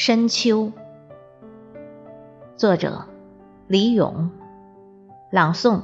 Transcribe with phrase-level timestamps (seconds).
[0.00, 0.70] 深秋，
[2.56, 3.06] 作者
[3.66, 4.30] 李咏，
[5.32, 5.80] 朗诵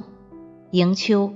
[0.71, 1.33] 迎秋。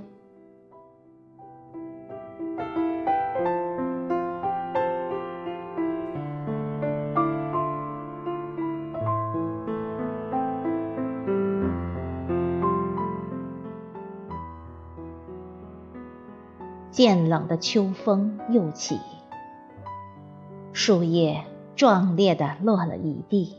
[16.90, 18.98] 渐冷的秋风又起，
[20.72, 21.44] 树叶。
[21.80, 23.56] 壮烈的落了一地，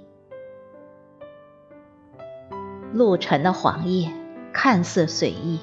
[2.93, 4.13] 露沉的黄叶
[4.53, 5.59] 看似随意，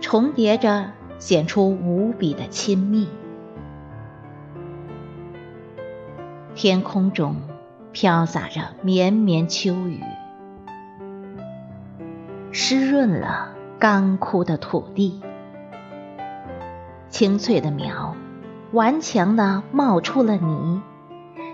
[0.00, 3.06] 重叠着显出无比的亲密。
[6.54, 7.36] 天空中
[7.92, 10.00] 飘洒着绵绵秋雨，
[12.50, 15.20] 湿润了干枯的土地，
[17.10, 18.16] 青翠的苗
[18.72, 20.80] 顽强地冒出了泥。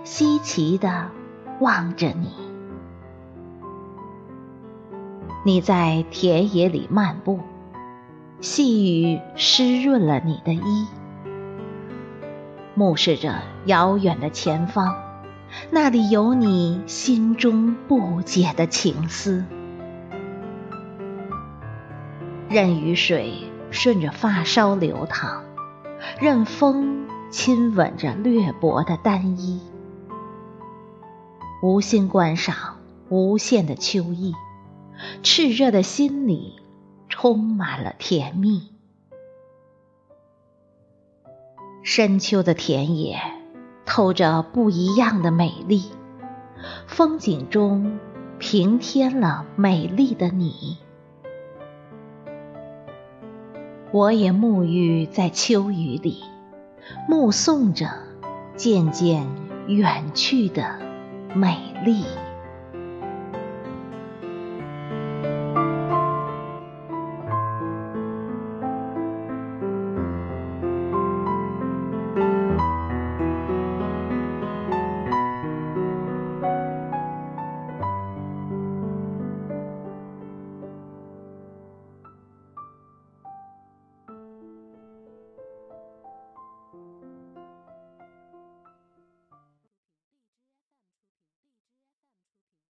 [0.03, 1.11] 稀奇的
[1.59, 2.33] 望着你，
[5.45, 7.39] 你在田野里漫步，
[8.39, 10.87] 细雨湿润了你的衣，
[12.73, 14.95] 目视着遥远的前方，
[15.69, 19.45] 那里有你心中不解的情思。
[22.49, 23.35] 任雨水
[23.69, 25.43] 顺着发梢流淌，
[26.19, 29.61] 任风亲吻着略薄的单衣。
[31.61, 34.33] 无心观赏无限的秋意，
[35.21, 36.55] 炽热的心里
[37.07, 38.71] 充满了甜蜜。
[41.83, 43.19] 深秋的田野
[43.85, 45.83] 透着不一样的美丽，
[46.87, 47.99] 风景中
[48.39, 50.79] 平添了美丽的你。
[53.91, 56.23] 我也沐浴在秋雨里，
[57.07, 57.87] 目送着
[58.55, 59.27] 渐渐
[59.67, 60.90] 远去的。
[61.33, 62.30] 美丽。